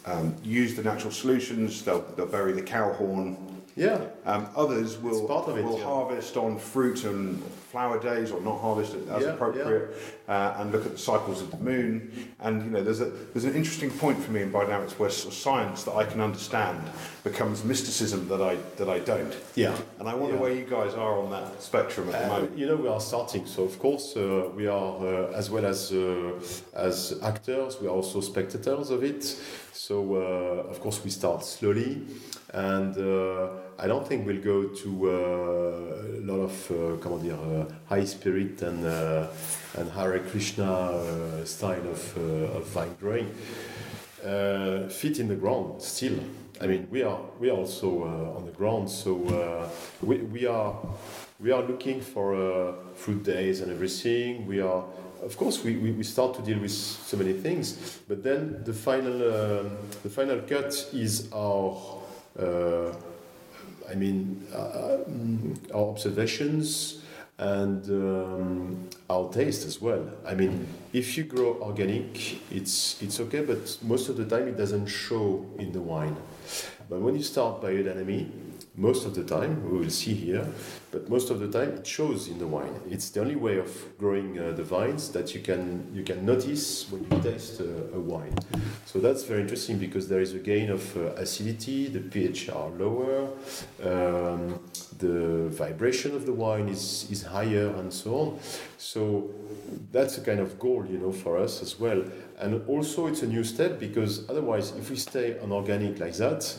um, 0.05 0.35
use 0.43 0.75
the 0.75 0.83
natural 0.83 1.11
solutions. 1.13 1.83
They'll, 1.85 2.01
they'll 2.17 2.25
bury 2.25 2.51
the 2.51 2.61
cow 2.61 2.91
horn. 2.91 3.37
Yeah, 3.77 3.99
Um, 4.25 4.47
others 4.55 4.97
will, 4.97 5.23
it, 5.25 5.63
will 5.63 5.77
yeah. 5.77 5.83
harvest 5.85 6.35
on 6.35 6.57
fruit 6.57 7.03
and 7.05 7.41
flower 7.71 7.99
days 7.99 8.31
or 8.31 8.41
not 8.41 8.59
harvest 8.59 8.95
it 8.95 9.07
as 9.09 9.21
Yeah, 9.23 9.33
appropriate 9.33 9.93
Uh, 10.27 10.55
and 10.57 10.71
look 10.73 10.85
at 10.85 10.91
the 10.93 10.97
cycles 10.97 11.41
of 11.41 11.51
the 11.51 11.57
moon. 11.57 12.11
And 12.39 12.63
you 12.65 12.71
know, 12.71 12.83
there's 12.83 13.01
a 13.01 13.09
there's 13.33 13.45
an 13.45 13.53
interesting 13.55 13.91
point 13.91 14.17
for 14.23 14.31
me 14.31 14.41
in 14.41 14.51
biodynamics 14.51 14.97
where 14.99 15.09
sort 15.11 15.33
of 15.33 15.39
science 15.39 15.83
that 15.83 15.95
I 15.95 16.03
can 16.11 16.19
understand 16.21 16.79
becomes 17.23 17.63
mysticism 17.63 18.27
that 18.29 18.41
I 18.41 18.55
that 18.77 18.89
I 18.89 18.99
don't. 19.11 19.33
yeah. 19.55 19.75
And 19.99 20.09
I 20.09 20.13
wonder 20.15 20.35
Yeah. 20.35 20.41
where 20.41 20.53
you 20.53 20.65
guys 20.65 20.93
are 20.95 21.13
on 21.19 21.29
that 21.31 21.61
spectrum 21.61 22.09
at 22.09 22.13
the 22.19 22.25
Uh, 22.25 22.33
moment. 22.33 22.57
you 22.57 22.65
know, 22.65 22.75
we 22.75 22.89
are 22.89 22.99
starting. 23.01 23.45
So 23.45 23.63
of 23.63 23.77
course, 23.79 24.15
uh, 24.17 24.49
we 24.55 24.65
are 24.67 24.95
uh, 25.05 25.37
as 25.39 25.49
well 25.51 25.65
as 25.65 25.91
uh, 25.91 26.31
as 26.73 27.13
actors. 27.21 27.79
We 27.81 27.87
are 27.87 27.95
also 27.95 28.21
spectators 28.21 28.89
of 28.89 29.03
it. 29.03 29.23
So 29.73 29.95
uh, 30.15 30.71
of 30.71 30.79
course, 30.81 30.99
we 31.05 31.11
start 31.11 31.45
slowly, 31.45 32.01
and 32.53 32.97
uh, 32.97 33.49
I 33.79 33.87
don't 33.87 34.07
think 34.07 34.25
we'll 34.25 34.41
go 34.41 34.69
to 34.69 35.09
uh, 35.09 36.17
a 36.17 36.23
lot 36.25 36.39
of 36.39 36.71
uh, 36.71 36.97
comment 37.01 37.23
dire, 37.23 37.35
uh, 37.35 37.65
high 37.87 38.05
spirit 38.05 38.61
and 38.61 38.85
uh, 38.85 39.27
and 39.77 39.91
Hare 39.91 40.19
Krishna 40.19 40.63
uh, 40.63 41.45
style 41.45 41.87
of 41.87 42.17
uh, 42.17 42.57
of 42.57 42.65
vine 42.67 42.95
growing. 42.99 43.29
Uh, 44.25 44.89
feet 44.89 45.19
in 45.19 45.27
the 45.27 45.35
ground 45.35 45.81
still. 45.81 46.19
I 46.59 46.65
mean, 46.65 46.87
we 46.89 47.03
are 47.03 47.19
we 47.39 47.49
are 47.49 47.57
also 47.57 48.03
uh, 48.03 48.37
on 48.37 48.45
the 48.45 48.51
ground, 48.51 48.89
so 48.89 49.23
uh, 49.27 49.69
we, 50.01 50.17
we 50.17 50.47
are 50.47 50.75
we 51.39 51.51
are 51.51 51.61
looking 51.61 52.01
for 52.01 52.33
uh, 52.33 52.73
fruit 52.95 53.23
days 53.23 53.61
and 53.61 53.71
everything. 53.71 54.47
We 54.47 54.59
are, 54.59 54.83
of 55.21 55.37
course, 55.37 55.63
we, 55.63 55.77
we, 55.77 55.91
we 55.91 56.03
start 56.03 56.33
to 56.35 56.41
deal 56.41 56.57
with 56.59 56.71
so 56.71 57.15
many 57.15 57.33
things, 57.33 57.99
but 58.07 58.23
then 58.23 58.63
the 58.63 58.73
final 58.73 59.13
um, 59.13 59.77
the 60.01 60.09
final 60.09 60.39
cut 60.39 60.73
is 60.93 61.29
our. 61.31 62.01
Uh, 62.37 62.93
I 63.89 63.95
mean, 63.95 64.45
uh, 64.53 64.97
mm, 65.09 65.57
our 65.73 65.89
observations 65.89 67.01
and 67.37 67.87
um, 67.89 68.89
our 69.09 69.31
taste 69.31 69.65
as 69.65 69.81
well. 69.81 70.09
I 70.25 70.33
mean, 70.33 70.67
if 70.91 71.17
you 71.17 71.23
grow 71.23 71.57
organic, 71.61 72.51
it's 72.51 73.01
it's 73.01 73.19
okay, 73.19 73.41
but 73.41 73.77
most 73.83 74.09
of 74.09 74.17
the 74.17 74.25
time 74.25 74.47
it 74.47 74.57
doesn't 74.57 74.87
show 74.87 75.45
in 75.57 75.71
the 75.71 75.81
wine. 75.81 76.15
But 76.89 77.01
when 77.01 77.15
you 77.15 77.23
start 77.23 77.61
biodynamic, 77.61 78.29
most 78.77 79.05
of 79.05 79.15
the 79.15 79.23
time 79.23 79.63
we 79.69 79.79
will 79.79 79.89
see 79.89 80.13
here, 80.13 80.47
but 80.91 81.09
most 81.09 81.31
of 81.31 81.39
the 81.39 81.47
time 81.47 81.71
it 81.77 81.85
shows 81.85 82.27
in 82.27 82.37
the 82.37 82.47
wine. 82.47 82.79
It's 82.89 83.09
the 83.09 83.21
only 83.21 83.35
way 83.35 83.57
of 83.57 83.97
growing 83.97 84.37
uh, 84.37 84.51
the 84.51 84.63
vines 84.63 85.09
that 85.11 85.33
you 85.33 85.41
can 85.41 85.91
you 85.93 86.03
can 86.03 86.25
notice 86.25 86.89
when 86.91 87.03
you 87.03 87.21
taste 87.21 87.59
uh, 87.59 87.97
a 87.97 87.99
wine. 87.99 88.35
So 88.85 88.99
that's 88.99 89.23
very 89.23 89.41
interesting 89.41 89.79
because 89.79 90.07
there 90.07 90.21
is 90.21 90.33
a 90.33 90.39
gain 90.39 90.69
of 90.69 90.95
uh, 90.95 91.23
acidity, 91.23 91.87
the 91.87 91.99
pH 91.99 92.49
are 92.49 92.69
lower, 92.69 93.29
um, 93.83 94.59
the 94.99 95.49
vibration 95.49 96.15
of 96.15 96.25
the 96.25 96.33
wine 96.33 96.69
is, 96.69 97.07
is 97.11 97.23
higher, 97.23 97.67
and 97.75 97.91
so 97.91 98.15
on. 98.15 98.39
So 98.77 99.29
that's 99.91 100.17
a 100.17 100.21
kind 100.21 100.39
of 100.39 100.59
goal, 100.59 100.85
you 100.89 100.97
know, 100.97 101.11
for 101.11 101.37
us 101.37 101.61
as 101.61 101.79
well. 101.79 102.03
And 102.39 102.67
also, 102.67 103.07
it's 103.07 103.23
a 103.23 103.27
new 103.27 103.43
step 103.43 103.79
because 103.79 104.29
otherwise, 104.29 104.71
if 104.77 104.89
we 104.89 104.95
stay 104.95 105.39
on 105.39 105.51
organic 105.51 105.99
like 105.99 106.13
that, 106.17 106.55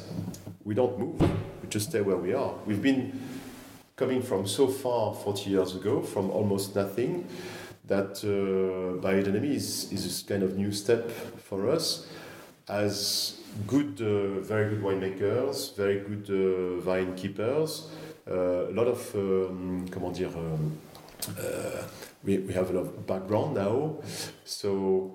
we 0.65 0.75
don't 0.75 0.99
move. 0.99 1.48
Just 1.69 1.91
stay 1.91 2.01
where 2.01 2.17
we 2.17 2.33
are. 2.33 2.55
We've 2.67 2.81
been 2.81 3.21
coming 3.97 4.23
from 4.23 4.47
so 4.47 4.69
far 4.69 5.15
40 5.15 5.51
years 5.51 5.75
ago, 5.75 6.01
from 6.01 6.31
almost 6.31 6.75
nothing, 6.75 7.27
that 7.87 8.19
uh, 8.25 9.03
biodynamic 9.03 9.55
is, 9.55 9.93
is 9.93 10.05
this 10.05 10.23
kind 10.23 10.43
of 10.43 10.57
new 10.57 10.73
step 10.73 11.11
for 11.11 11.69
us 11.69 12.07
as 12.69 13.39
good, 13.67 14.01
uh, 14.01 14.41
very 14.41 14.71
good 14.71 14.83
winemakers, 14.83 15.77
very 15.77 16.01
good 16.01 16.31
uh, 16.31 16.81
vine 16.81 17.15
keepers, 17.17 17.89
uh, 18.31 18.69
a 18.69 18.73
lot 18.73 18.87
of, 18.87 19.15
um, 19.15 19.87
comment 19.91 20.17
dire, 20.17 20.29
um, 20.29 20.79
uh, 21.39 21.83
we, 22.25 22.39
we 22.39 22.53
have 22.55 22.71
a 22.71 22.73
lot 22.73 22.87
of 22.87 23.07
background 23.07 23.55
now, 23.55 23.97
so 24.45 25.13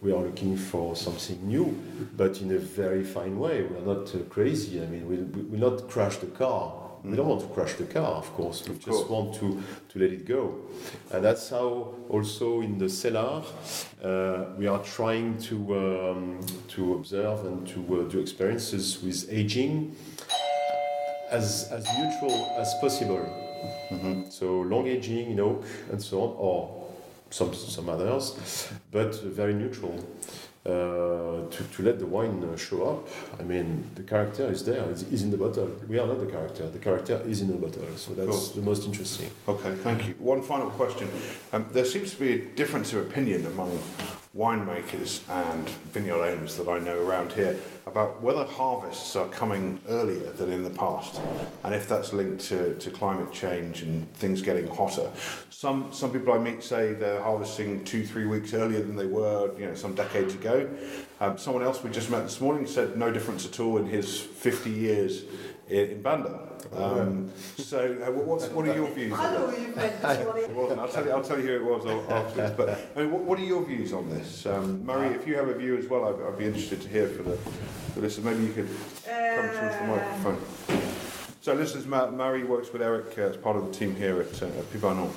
we 0.00 0.12
are 0.12 0.22
looking 0.22 0.56
for 0.56 0.96
something 0.96 1.38
new, 1.46 1.78
but 2.16 2.40
in 2.40 2.50
a 2.52 2.58
very 2.58 3.04
fine 3.04 3.38
way. 3.38 3.62
We 3.62 3.76
are 3.76 3.94
not 3.94 4.14
uh, 4.14 4.18
crazy. 4.28 4.82
I 4.82 4.86
mean, 4.86 5.06
we 5.08 5.16
we 5.16 5.42
will 5.42 5.70
not 5.70 5.88
crash 5.88 6.16
the 6.16 6.26
car. 6.26 6.72
We 7.04 7.16
don't 7.16 7.26
want 7.26 7.40
to 7.40 7.48
crash 7.48 7.74
the 7.74 7.84
car, 7.84 8.12
of 8.22 8.32
course. 8.34 8.62
We 8.64 8.74
Of 8.74 8.78
just 8.78 9.06
course. 9.06 9.10
want 9.10 9.34
to, 9.40 9.60
to 9.88 9.98
let 9.98 10.12
it 10.12 10.24
go. 10.24 10.54
And 11.12 11.24
that's 11.24 11.50
how 11.50 11.94
also 12.08 12.60
in 12.60 12.78
the 12.78 12.88
cellar 12.88 13.42
uh, 14.04 14.44
we 14.56 14.68
are 14.68 14.78
trying 14.84 15.36
to, 15.48 15.56
um, 15.76 16.40
to 16.68 16.94
observe 16.94 17.44
and 17.44 17.66
to 17.68 17.80
uh, 17.80 18.08
do 18.08 18.20
experiences 18.20 19.02
with 19.02 19.26
aging 19.32 19.96
as, 21.30 21.68
as 21.72 21.84
neutral 21.98 22.54
as 22.56 22.72
possible. 22.80 23.26
Mm-hmm. 23.90 24.30
So 24.30 24.60
long 24.60 24.86
aging 24.86 25.32
in 25.32 25.40
oak 25.40 25.64
and 25.90 26.02
so 26.02 26.22
on, 26.22 26.34
or 26.38 26.84
some, 27.30 27.54
some 27.54 27.88
others, 27.88 28.70
but 28.90 29.14
very 29.22 29.54
neutral. 29.54 30.04
Uh, 30.64 31.44
to, 31.50 31.64
to 31.72 31.82
let 31.82 31.98
the 31.98 32.06
wine 32.06 32.56
show 32.56 32.88
up. 32.88 33.08
I 33.40 33.42
mean, 33.42 33.84
the 33.96 34.04
character 34.04 34.46
is 34.46 34.64
there, 34.64 34.88
it's, 34.90 35.02
is 35.02 35.24
in 35.24 35.32
the 35.32 35.36
bottle. 35.36 35.68
We 35.88 35.98
are 35.98 36.06
not 36.06 36.20
the 36.20 36.26
character, 36.26 36.68
the 36.70 36.78
character 36.78 37.20
is 37.26 37.40
in 37.40 37.48
the 37.48 37.54
bottle. 37.54 37.82
So 37.96 38.14
that's 38.14 38.50
the 38.50 38.62
most 38.62 38.86
interesting. 38.86 39.28
Okay, 39.48 39.74
thank 39.82 40.06
you. 40.06 40.14
One 40.20 40.40
final 40.40 40.70
question. 40.70 41.08
Um, 41.52 41.66
there 41.72 41.84
seems 41.84 42.12
to 42.12 42.20
be 42.20 42.32
a 42.34 42.38
difference 42.54 42.92
of 42.92 43.04
opinion 43.04 43.44
among 43.46 43.76
winemakers 44.36 45.20
and 45.28 45.68
vineyard 45.92 46.22
owners 46.22 46.56
that 46.56 46.66
I 46.66 46.78
know 46.78 46.98
around 46.98 47.32
here 47.32 47.54
about 47.86 48.22
whether 48.22 48.44
harvests 48.44 49.14
are 49.14 49.28
coming 49.28 49.78
earlier 49.90 50.30
than 50.32 50.50
in 50.50 50.64
the 50.64 50.70
past 50.70 51.20
and 51.64 51.74
if 51.74 51.86
that's 51.86 52.14
linked 52.14 52.40
to, 52.46 52.74
to 52.76 52.90
climate 52.90 53.30
change 53.30 53.82
and 53.82 54.10
things 54.14 54.40
getting 54.40 54.66
hotter. 54.68 55.10
Some, 55.50 55.92
some 55.92 56.10
people 56.12 56.32
I 56.32 56.38
meet 56.38 56.62
say 56.62 56.94
they're 56.94 57.22
harvesting 57.22 57.84
two, 57.84 58.06
three 58.06 58.24
weeks 58.24 58.54
earlier 58.54 58.80
than 58.80 58.96
they 58.96 59.06
were 59.06 59.50
you 59.58 59.66
know, 59.66 59.74
some 59.74 59.94
decades 59.94 60.32
ago. 60.34 60.66
Um, 61.20 61.36
someone 61.36 61.62
else 61.62 61.82
we 61.82 61.90
just 61.90 62.10
met 62.10 62.22
this 62.22 62.40
morning 62.40 62.66
said 62.66 62.96
no 62.96 63.12
difference 63.12 63.44
at 63.44 63.60
all 63.60 63.76
in 63.76 63.86
his 63.86 64.18
50 64.18 64.70
years 64.70 65.24
in, 65.72 65.90
in 65.90 66.02
Bandol. 66.02 66.48
Um, 66.76 67.30
so, 67.56 67.78
uh, 68.06 68.10
what's, 68.12 68.46
what 68.48 68.66
are 68.68 68.74
your 68.74 68.88
views? 68.90 69.12
on 69.12 69.20
I 69.20 69.32
know 69.34 69.46
who 69.48 69.60
you. 69.62 70.44
It 70.44 70.50
wasn't. 70.54 70.80
I'll 70.80 70.88
tell 70.88 71.04
you. 71.04 71.10
I'll 71.10 71.22
tell 71.22 71.38
you 71.38 71.46
who 71.46 71.54
it 71.56 71.64
was 71.64 71.86
afterwards. 72.10 72.54
But 72.56 72.68
I 72.96 73.00
mean, 73.00 73.10
what, 73.10 73.22
what 73.22 73.38
are 73.38 73.44
your 73.44 73.64
views 73.64 73.92
on 73.92 74.08
this, 74.08 74.46
um, 74.46 74.84
Marie? 74.84 75.14
If 75.14 75.26
you 75.26 75.34
have 75.36 75.48
a 75.48 75.54
view 75.54 75.76
as 75.76 75.86
well, 75.88 76.04
I'd, 76.06 76.26
I'd 76.32 76.38
be 76.38 76.46
interested 76.46 76.80
to 76.82 76.88
hear 76.88 77.08
for 77.08 77.22
the 77.24 77.36
for 77.36 78.00
this. 78.00 78.18
Maybe 78.18 78.44
you 78.44 78.52
could 78.52 78.68
come 79.04 79.50
towards 79.50 79.76
the 79.76 79.84
Uh, 79.84 79.86
microphone. 79.86 80.38
So, 81.40 81.56
this 81.56 81.74
is 81.74 81.86
Ma- 81.86 82.10
Marie 82.10 82.44
works 82.44 82.72
with 82.72 82.82
Eric 82.82 83.18
uh, 83.18 83.22
as 83.22 83.36
part 83.36 83.56
of 83.56 83.66
the 83.66 83.72
team 83.72 83.94
here 83.96 84.20
at, 84.20 84.42
uh, 84.42 84.46
Pibarnon. 84.72 85.10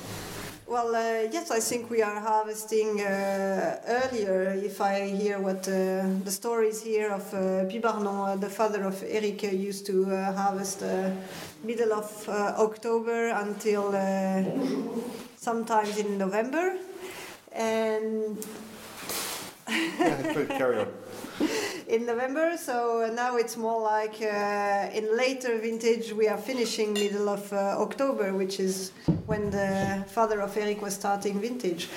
Well, 0.67 0.95
uh, 0.95 1.29
yes, 1.31 1.51
I 1.51 1.59
think 1.59 1.91
we 1.91 2.01
are 2.01 2.19
harvesting 2.19 2.99
uh, 2.99 3.79
earlier. 3.87 4.51
If 4.65 4.81
I 4.81 5.07
hear 5.09 5.39
what 5.39 5.67
uh, 5.67 6.05
the 6.23 6.31
stories 6.31 6.81
here 6.81 7.11
of 7.11 7.31
uh, 7.33 7.65
Pibarnon, 7.69 8.07
uh, 8.33 8.35
the 8.35 8.49
father 8.49 8.83
of 8.83 9.03
Eric, 9.07 9.43
uh, 9.43 9.47
used 9.49 9.85
to 9.85 10.05
uh, 10.11 10.33
harvest 10.33 10.81
uh, 10.81 11.11
middle 11.63 11.93
of 11.93 12.27
uh, 12.27 12.55
October 12.57 13.29
until 13.29 13.95
uh, 13.95 14.43
sometimes 15.37 15.97
in 15.99 16.17
November. 16.17 16.77
And 17.51 18.37
Yeah, 19.99 20.45
carry 20.57 20.79
on. 20.79 20.87
in 21.87 22.05
November, 22.05 22.57
so 22.57 23.11
now 23.13 23.37
it's 23.37 23.57
more 23.57 23.81
like 23.81 24.21
uh, 24.21 24.89
in 24.93 25.15
later 25.15 25.57
vintage 25.59 26.11
we 26.13 26.27
are 26.27 26.37
finishing 26.37 26.93
middle 26.93 27.29
of 27.29 27.51
uh, 27.53 27.75
October, 27.77 28.33
which 28.33 28.59
is 28.59 28.91
when 29.25 29.49
the 29.51 30.03
father 30.07 30.41
of 30.41 30.55
Eric 30.57 30.81
was 30.81 30.93
starting 30.93 31.39
vintage. 31.39 31.89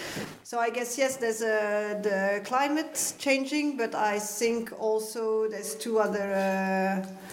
So 0.44 0.58
I 0.58 0.70
guess 0.70 0.98
yes, 0.98 1.16
there's 1.16 1.42
uh, 1.42 2.00
the 2.02 2.40
climate 2.44 3.14
changing, 3.18 3.76
but 3.76 3.94
I 3.94 4.18
think 4.18 4.72
also 4.78 5.48
there's 5.48 5.74
two 5.74 5.98
other. 5.98 6.32
Uh, 6.34 7.28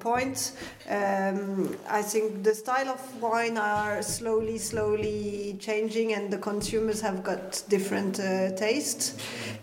points. 0.00 0.52
Um, 0.88 1.76
I 1.88 2.00
think 2.00 2.42
the 2.42 2.54
style 2.54 2.88
of 2.88 3.22
wine 3.22 3.58
are 3.58 4.02
slowly, 4.02 4.56
slowly 4.56 5.56
changing, 5.60 6.14
and 6.14 6.32
the 6.32 6.38
consumers 6.38 7.02
have 7.02 7.22
got 7.22 7.62
different 7.68 8.18
uh, 8.18 8.52
tastes. 8.56 9.16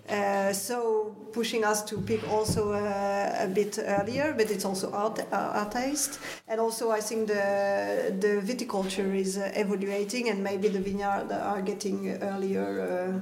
Uh, 0.08 0.54
so 0.54 1.16
pushing 1.34 1.66
us 1.66 1.84
to 1.84 1.98
pick 1.98 2.22
also 2.30 2.74
uh, 2.74 3.36
a 3.40 3.48
bit 3.48 3.80
earlier, 3.80 4.34
but 4.38 4.52
it's 4.52 4.66
also 4.66 4.92
our, 4.92 5.14
our 5.32 5.70
taste. 5.70 6.20
And 6.48 6.60
also, 6.60 6.92
I 6.92 7.02
think 7.02 7.28
the 7.28 8.16
the 8.20 8.42
viticulture 8.42 9.16
is 9.16 9.38
uh, 9.38 9.52
evaluating, 9.56 10.30
and 10.30 10.44
maybe 10.44 10.68
the 10.70 10.80
vineyard 10.80 11.32
are 11.32 11.62
getting 11.62 12.18
earlier 12.22 13.22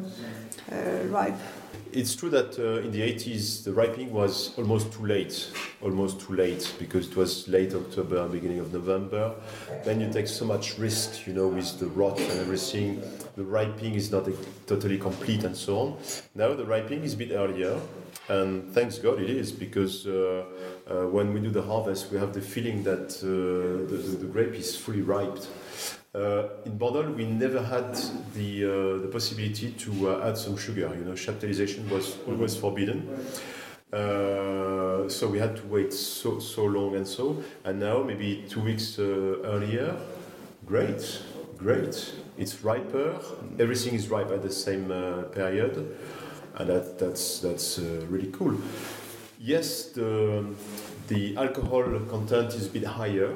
uh, 0.70 0.76
uh, 0.76 1.08
ripe. 1.08 1.40
It's 1.94 2.16
true 2.16 2.30
that 2.30 2.58
uh, 2.58 2.86
in 2.86 2.92
the 2.92 3.02
80s 3.02 3.66
the 3.66 3.74
ripening 3.74 4.14
was 4.14 4.58
almost 4.58 4.94
too 4.94 5.06
late, 5.06 5.52
almost 5.82 6.22
too 6.22 6.34
late 6.34 6.74
because 6.80 7.10
it 7.10 7.18
was 7.18 7.50
late 7.50 7.74
October, 7.74 8.30
beginning 8.30 8.60
of 8.60 8.72
November. 8.72 9.34
Then 9.84 10.00
you 10.00 10.10
take 10.10 10.28
so 10.28 10.46
much 10.46 10.78
risk, 10.78 11.28
you 11.28 11.34
know, 11.34 11.50
with 11.50 11.80
the 11.80 11.88
rot 11.88 12.18
and 12.18 12.40
everything. 12.40 13.02
The 13.36 13.44
ripening 13.44 13.96
is 13.96 14.12
not 14.12 14.28
totally 14.68 14.98
complete 14.98 15.44
and 15.44 15.56
so 15.56 15.80
on. 15.80 15.98
Now 16.36 16.54
the 16.54 16.66
ripening 16.66 17.04
is 17.04 17.14
a 17.14 17.18
bit 17.18 17.32
earlier, 17.32 17.80
and 18.28 18.74
thanks 18.74 18.98
God 18.98 19.22
it 19.22 19.30
is 19.30 19.52
because 19.52 20.06
uh, 20.06 20.44
uh, 20.90 21.08
when 21.08 21.34
we 21.34 21.40
do 21.40 21.50
the 21.50 21.62
harvest, 21.62 22.12
we 22.12 22.18
have 22.18 22.34
the 22.34 22.42
feeling 22.42 22.84
that 22.84 23.16
uh, 23.24 23.90
the, 23.90 23.98
the, 23.98 24.18
the 24.18 24.26
grape 24.26 24.54
is 24.54 24.76
fully 24.76 25.02
ripe. 25.02 25.40
Uh, 26.14 26.50
in 26.66 26.78
Bandol, 26.78 27.16
we 27.16 27.26
never 27.26 27.64
had 27.64 27.96
the 28.34 28.66
uh, 28.66 29.02
the 29.02 29.08
possibility 29.10 29.72
to 29.72 30.10
uh, 30.10 30.28
add 30.28 30.38
some 30.38 30.58
sugar. 30.58 30.92
You 30.94 31.06
know, 31.06 31.14
chaptalization 31.14 31.90
was 31.90 32.18
always 32.28 32.56
forbidden. 32.56 33.08
Uh, 33.94 35.08
so 35.08 35.28
we 35.28 35.40
had 35.40 35.56
to 35.56 35.66
wait 35.68 35.94
so 35.94 36.40
so 36.40 36.66
long 36.66 36.96
and 36.96 37.08
so. 37.08 37.42
And 37.64 37.80
now, 37.80 38.04
maybe 38.04 38.44
two 38.50 38.60
weeks 38.60 39.00
uh, 39.00 39.04
earlier, 39.44 39.96
great, 40.66 41.22
great. 41.62 42.14
It's 42.38 42.64
riper. 42.64 43.20
Everything 43.60 43.94
is 43.94 44.10
ripe 44.10 44.32
at 44.32 44.42
the 44.42 44.52
same 44.52 44.92
uh, 44.92 45.24
period, 45.24 45.96
and 46.56 46.70
that 46.70 46.98
that's 46.98 47.40
that's 47.40 47.78
uh, 47.78 48.06
really 48.10 48.32
cool. 48.32 48.56
Yes, 49.40 49.86
the 49.86 50.46
the 51.08 51.38
alcohol 51.38 51.84
content 52.10 52.54
is 52.56 52.68
a 52.68 52.70
bit 52.70 52.86
higher 52.86 53.36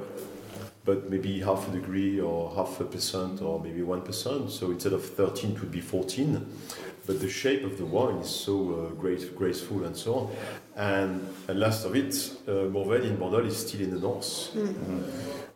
but 0.85 1.09
maybe 1.09 1.41
half 1.41 1.67
a 1.67 1.71
degree 1.71 2.21
or 2.21 2.53
half 2.55 2.79
a 2.79 2.83
percent 2.83 3.41
or 3.41 3.59
maybe 3.59 3.81
one 3.81 4.01
percent. 4.01 4.51
So 4.51 4.69
instead 4.69 4.93
of 4.93 5.03
13, 5.03 5.53
it 5.53 5.59
would 5.59 5.71
be 5.71 5.81
14. 5.81 6.45
But 7.07 7.19
the 7.19 7.29
shape 7.29 7.63
of 7.63 7.77
the 7.77 7.85
wine 7.85 8.17
is 8.17 8.29
so 8.29 8.53
uh, 8.55 8.93
great, 8.93 9.35
graceful 9.35 9.83
and 9.83 9.97
so 9.97 10.13
on. 10.13 10.35
And, 10.75 11.27
and 11.47 11.59
last 11.59 11.85
of 11.85 11.95
it, 11.95 12.13
uh, 12.47 12.69
Mourvèdre 12.69 13.05
in 13.05 13.17
Bandol 13.17 13.47
is 13.47 13.57
still 13.57 13.81
in 13.81 13.91
the 13.91 13.99
north. 13.99 14.55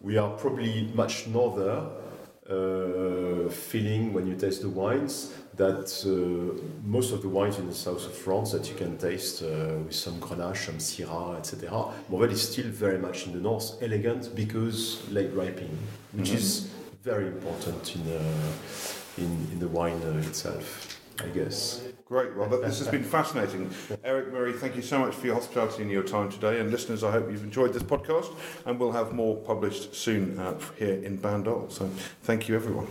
We 0.01 0.17
are 0.17 0.31
probably 0.31 0.89
much 0.95 1.27
norther 1.27 1.85
uh, 2.49 3.49
feeling 3.49 4.13
when 4.13 4.27
you 4.27 4.35
taste 4.35 4.61
the 4.61 4.69
wines 4.69 5.33
that 5.55 5.91
uh, 6.05 6.61
most 6.83 7.11
of 7.11 7.21
the 7.21 7.27
wines 7.27 7.59
in 7.59 7.67
the 7.67 7.73
south 7.73 8.05
of 8.05 8.13
France 8.13 8.51
that 8.53 8.69
you 8.69 8.75
can 8.75 8.97
taste 8.97 9.43
uh, 9.43 9.75
with 9.85 9.93
some 9.93 10.19
Grenache, 10.19 10.65
some 10.65 10.77
Syrah, 10.77 11.37
etc. 11.37 11.69
Mourvèdre 12.09 12.31
is 12.31 12.49
still 12.49 12.67
very 12.67 12.97
much 12.97 13.27
in 13.27 13.33
the 13.33 13.39
north, 13.39 13.81
elegant 13.81 14.33
because 14.35 15.01
late 15.11 15.33
ripening, 15.33 15.77
which 16.13 16.31
is 16.31 16.69
very 17.03 17.27
important 17.27 17.95
in, 17.95 18.01
uh, 18.11 18.21
in, 19.17 19.47
in 19.51 19.59
the 19.59 19.67
wine 19.67 20.01
uh, 20.03 20.27
itself, 20.27 20.98
I 21.23 21.27
guess. 21.29 21.81
Great, 22.05 22.33
Robert. 22.33 22.61
This 22.61 22.79
has 22.79 22.87
been 22.87 23.03
fascinating. 23.03 23.69
Eric 24.03 24.33
Marie, 24.33 24.53
thank 24.53 24.75
you 24.75 24.81
so 24.81 24.97
much 24.97 25.13
for 25.13 25.27
your 25.27 25.35
hospitality 25.35 25.83
and 25.83 25.91
your 25.91 26.03
time 26.03 26.31
today. 26.31 26.59
And 26.59 26.71
listeners, 26.71 27.03
I 27.03 27.11
hope 27.11 27.29
you've 27.29 27.43
enjoyed 27.43 27.71
this 27.73 27.83
podcast. 27.83 28.35
And 28.65 28.79
we'll 28.79 28.93
have 28.93 29.13
more 29.13 29.35
published 29.35 29.93
soon 29.95 30.39
uh, 30.39 30.59
here 30.77 30.95
in 31.03 31.17
Bandol. 31.19 31.71
So 31.71 31.87
thank 32.23 32.47
you, 32.47 32.55
everyone. 32.55 32.87